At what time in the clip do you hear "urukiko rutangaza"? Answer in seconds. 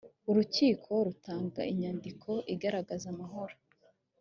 0.29-1.61